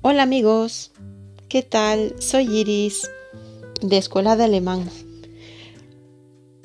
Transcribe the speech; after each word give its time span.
Hola 0.00 0.22
amigos, 0.22 0.92
¿qué 1.48 1.64
tal? 1.64 2.14
Soy 2.20 2.44
Iris 2.60 3.10
de 3.82 3.96
Escuela 3.96 4.36
de 4.36 4.44
Alemán. 4.44 4.88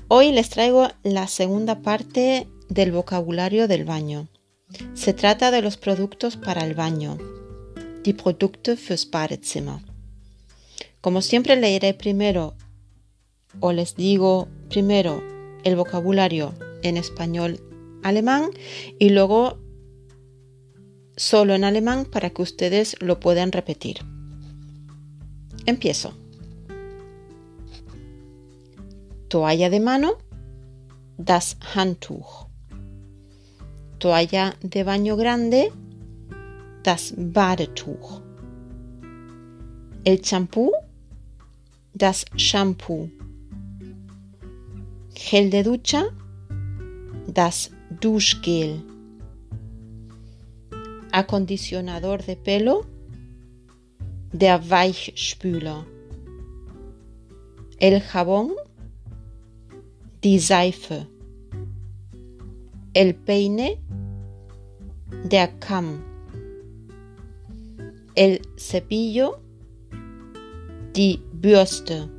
Hoy 0.08 0.32
les 0.32 0.52
traigo 0.52 0.88
la 1.02 1.28
segunda 1.28 1.82
parte 1.82 2.48
del 2.70 2.92
vocabulario 2.92 3.68
del 3.68 3.86
baño. 3.86 4.28
Se 4.94 5.14
trata 5.14 5.50
de 5.50 5.64
los 5.64 5.78
productos 5.78 6.38
para 6.38 6.64
el 6.64 6.76
baño. 6.76 7.18
Die 8.04 8.14
Produkte 8.14 8.78
fürs 8.78 9.10
Badezimmer. 9.10 9.80
Como 11.02 11.24
siempre 11.24 11.56
leeré 11.56 11.96
primero 11.96 12.54
o 13.62 13.72
les 13.74 13.96
digo 13.96 14.48
primero 14.70 15.24
el 15.64 15.76
vocabulario 15.76 16.54
en 16.84 16.98
español 16.98 17.60
alemán 18.04 18.52
y 19.00 19.10
luego 19.10 19.58
solo 21.16 21.54
en 21.54 21.64
alemán 21.64 22.06
para 22.06 22.30
que 22.30 22.42
ustedes 22.42 22.96
lo 23.00 23.20
puedan 23.20 23.52
repetir. 23.52 24.00
Empiezo. 25.66 26.14
Toalla 29.28 29.70
de 29.70 29.80
mano, 29.80 30.18
das 31.18 31.58
Handtuch. 31.74 32.48
Toalla 33.98 34.56
de 34.62 34.84
baño 34.84 35.16
grande, 35.16 35.72
das 36.84 37.14
Badetuch. 37.16 38.22
El 40.04 40.22
champú, 40.22 40.72
das 41.94 42.26
Shampoo. 42.36 43.10
Gel 45.16 45.50
de 45.50 45.64
ducha, 45.64 46.04
das 47.28 47.72
Duschgel 48.02 48.93
acondicionador 51.14 52.24
de 52.24 52.36
pelo, 52.36 52.86
der 54.32 54.60
Weichspüler. 54.70 55.86
El 57.80 58.02
jabón, 58.02 58.54
die 60.24 60.40
Seife. 60.40 61.08
El 62.96 63.14
peine, 63.14 63.78
der 65.30 65.60
Kamm. 65.60 66.04
El 68.16 68.42
cepillo, 68.58 69.40
die 70.96 71.20
Bürste. 71.32 72.10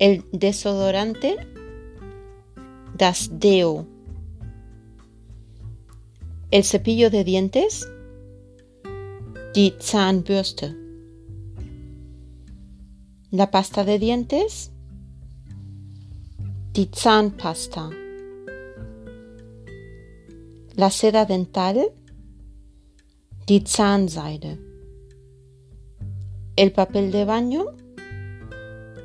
El 0.00 0.24
desodorante, 0.32 1.36
das 2.98 3.30
Deo. 3.38 3.86
El 6.52 6.64
cepillo 6.64 7.08
de 7.08 7.24
dientes, 7.24 7.88
die 9.54 9.74
Zahnbürste. 9.80 10.76
La 13.30 13.50
pasta 13.50 13.84
de 13.84 13.98
dientes, 13.98 14.70
die 16.74 16.90
Zahnpasta. 16.94 17.88
La 20.76 20.90
seda 20.90 21.24
dental, 21.24 21.90
die 23.46 23.64
Zahnseide. 23.66 24.58
El 26.56 26.72
papel 26.72 27.12
de 27.12 27.24
baño, 27.24 27.64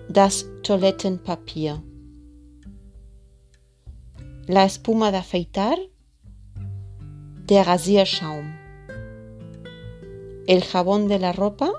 das 0.09 0.45
Toilettenpapier. 0.63 1.81
La 4.47 4.65
espuma 4.65 5.11
de 5.11 5.17
afeitar, 5.19 5.77
der 7.47 7.65
Rasierschaum. 7.65 8.57
El 10.47 10.63
jabón 10.63 11.07
de 11.07 11.17
la 11.17 11.31
ropa, 11.31 11.71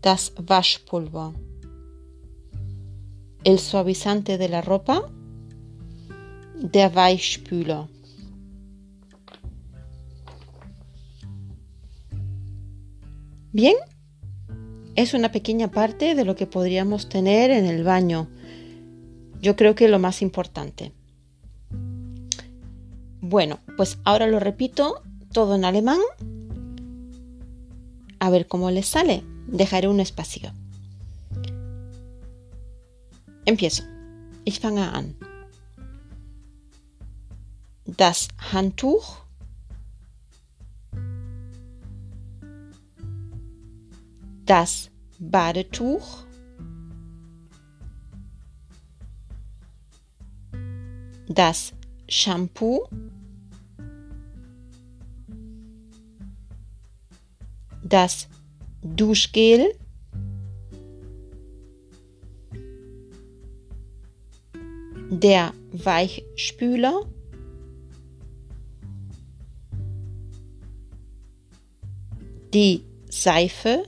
das 0.00 0.32
Waschpulver. 0.48 1.32
El 3.44 3.58
suavizante 3.58 4.38
de 4.38 4.48
la 4.48 4.62
ropa, 4.62 5.12
der 6.54 6.96
Weichspüler. 6.96 7.88
Bien, 13.52 13.76
es 14.96 15.12
una 15.12 15.30
pequeña 15.30 15.70
parte 15.70 16.14
de 16.14 16.24
lo 16.24 16.36
que 16.36 16.46
podríamos 16.46 17.10
tener 17.10 17.50
en 17.50 17.66
el 17.66 17.84
baño. 17.84 18.28
Yo 19.42 19.56
creo 19.56 19.74
que 19.74 19.88
lo 19.88 19.98
más 19.98 20.22
importante. 20.22 20.94
Bueno, 23.26 23.58
pues 23.78 23.96
ahora 24.04 24.26
lo 24.26 24.38
repito 24.38 25.02
todo 25.32 25.54
en 25.54 25.64
alemán. 25.64 25.98
A 28.18 28.28
ver 28.28 28.46
cómo 28.46 28.70
les 28.70 28.86
sale. 28.86 29.24
Dejaré 29.46 29.88
un 29.88 29.98
espacio. 29.98 30.52
Empiezo. 33.46 33.82
Ich 34.44 34.60
fange 34.60 34.82
an. 34.82 35.16
Das 37.86 38.28
Handtuch. 38.52 39.24
Das 44.44 44.90
Badetuch. 45.18 46.26
Das 51.26 51.72
Shampoo. 52.08 52.88
das 57.84 58.28
Duschgel, 58.82 59.72
der 65.10 65.52
Weichspüler, 65.72 67.02
die 72.52 72.84
Seife, 73.08 73.84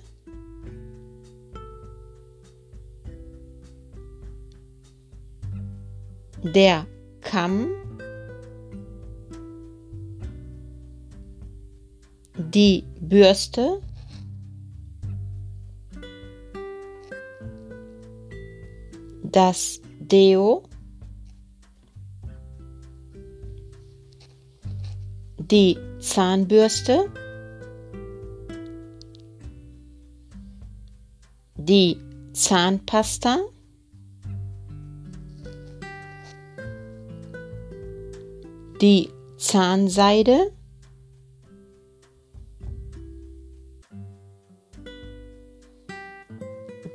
der 6.43 6.87
Kamm, 7.23 7.71
die 12.53 12.85
Bürste, 13.01 13.81
das 19.23 19.81
Deo, 20.01 20.63
die 25.39 25.79
Zahnbürste, 26.01 27.11
die 31.57 31.99
Zahnpasta, 32.33 33.39
die 38.81 39.11
Zahnseide, 39.37 40.53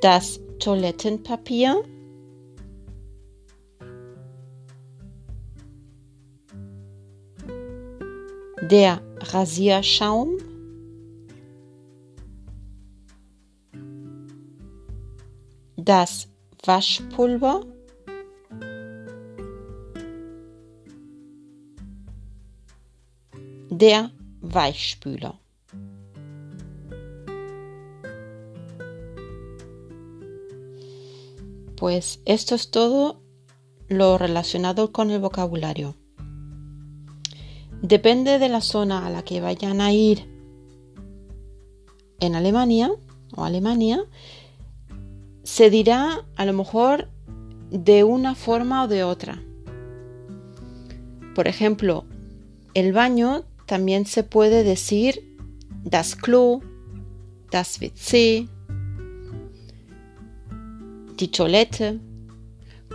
das 0.02 0.40
Toilettenpapier, 0.58 1.84
der 8.62 9.00
Rasierschaum, 9.20 10.38
das 15.76 16.28
Waschpulver, 16.64 17.64
der 23.70 24.10
Weichspüler. 24.40 25.41
Pues 31.82 32.20
esto 32.26 32.54
es 32.54 32.70
todo 32.70 33.20
lo 33.88 34.16
relacionado 34.16 34.92
con 34.92 35.10
el 35.10 35.18
vocabulario. 35.18 35.96
Depende 37.82 38.38
de 38.38 38.48
la 38.48 38.60
zona 38.60 39.04
a 39.04 39.10
la 39.10 39.24
que 39.24 39.40
vayan 39.40 39.80
a 39.80 39.92
ir 39.92 40.24
en 42.20 42.36
Alemania 42.36 42.92
o 43.34 43.44
Alemania, 43.44 44.04
se 45.42 45.70
dirá 45.70 46.24
a 46.36 46.44
lo 46.44 46.52
mejor 46.52 47.08
de 47.72 48.04
una 48.04 48.36
forma 48.36 48.84
o 48.84 48.86
de 48.86 49.02
otra. 49.02 49.42
Por 51.34 51.48
ejemplo, 51.48 52.04
el 52.74 52.92
baño 52.92 53.42
también 53.66 54.06
se 54.06 54.22
puede 54.22 54.62
decir 54.62 55.36
das 55.82 56.14
Klo, 56.14 56.60
das 57.50 57.80
WC, 57.80 58.48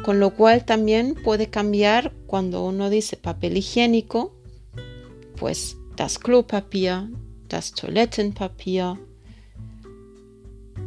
con 0.03 0.19
lo 0.19 0.33
cual 0.35 0.65
también 0.65 1.15
puede 1.23 1.47
cambiar 1.49 2.13
cuando 2.27 2.65
uno 2.65 2.89
dice 2.89 3.17
papel 3.17 3.57
higiénico, 3.57 4.35
pues 5.37 5.77
das 5.95 6.19
Klopapier, 6.19 7.09
das 7.47 7.73
Toilettenpapier. 7.73 8.95